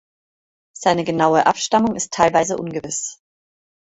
[0.75, 3.21] Seine genaue Abstammung ist teilweise ungewiss.